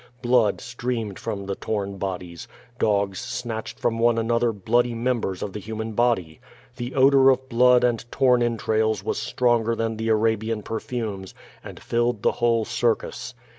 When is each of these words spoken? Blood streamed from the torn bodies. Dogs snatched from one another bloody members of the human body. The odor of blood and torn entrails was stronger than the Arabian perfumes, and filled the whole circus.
Blood 0.23 0.61
streamed 0.61 1.19
from 1.19 1.45
the 1.45 1.53
torn 1.53 1.97
bodies. 1.99 2.47
Dogs 2.79 3.19
snatched 3.19 3.77
from 3.79 3.99
one 3.99 4.17
another 4.17 4.51
bloody 4.51 4.95
members 4.95 5.43
of 5.43 5.53
the 5.53 5.59
human 5.59 5.91
body. 5.93 6.39
The 6.77 6.95
odor 6.95 7.29
of 7.29 7.47
blood 7.49 7.83
and 7.83 8.03
torn 8.11 8.41
entrails 8.41 9.03
was 9.03 9.19
stronger 9.19 9.75
than 9.75 9.97
the 9.97 10.09
Arabian 10.09 10.63
perfumes, 10.63 11.35
and 11.63 11.79
filled 11.79 12.23
the 12.23 12.31
whole 12.31 12.65
circus. 12.65 13.35